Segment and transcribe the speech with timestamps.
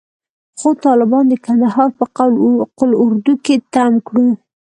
[0.59, 2.05] خو طالبانو د کندهار په
[2.77, 4.27] قول اردو کښې تم کړو.